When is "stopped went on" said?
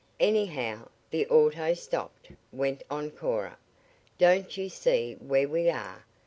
1.75-3.11